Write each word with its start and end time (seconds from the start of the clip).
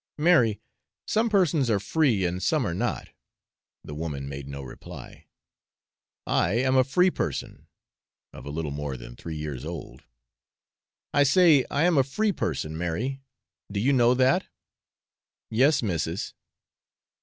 'Mary, 0.17 0.59
some 1.05 1.29
persons 1.29 1.69
are 1.69 1.79
free 1.79 2.25
and 2.25 2.41
some 2.41 2.65
are 2.65 2.73
not 2.73 3.09
(the 3.83 3.93
woman 3.93 4.27
made 4.27 4.47
no 4.47 4.63
reply). 4.63 5.27
I 6.25 6.53
am 6.53 6.75
a 6.75 6.83
free 6.83 7.11
person 7.11 7.67
(of 8.33 8.47
a 8.47 8.49
little 8.49 8.71
more 8.71 8.97
than 8.97 9.15
three 9.15 9.35
years 9.35 9.63
old). 9.63 10.01
I 11.13 11.21
say, 11.21 11.67
I 11.69 11.83
am 11.83 11.99
a 11.99 12.03
free 12.03 12.31
person, 12.31 12.75
Mary 12.75 13.21
do 13.71 13.79
you 13.79 13.93
know 13.93 14.15
that?' 14.15 14.47
'Yes, 15.51 15.83
missis.' 15.83 16.33